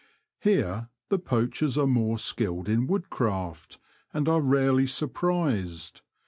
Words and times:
H( 0.43 0.65
the 1.09 1.19
poachers 1.19 1.77
are 1.77 1.85
more 1.85 2.17
skilled 2.17 2.67
in 2.67 2.87
woodcraft, 2.87 3.77
and 4.11 4.27
are 4.27 4.41
rarely 4.41 4.87
sur 4.87 5.05
prised. 5.05 6.01